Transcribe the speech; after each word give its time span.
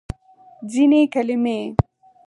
ځینې 0.71 1.01
کلمې 1.13 1.59